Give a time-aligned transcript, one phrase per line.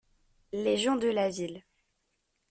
[0.51, 1.63] Les gens de la ville.